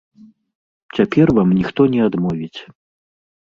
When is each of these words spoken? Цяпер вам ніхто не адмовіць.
Цяпер 0.99 1.27
вам 1.39 1.51
ніхто 1.59 1.81
не 1.93 2.01
адмовіць. 2.07 2.59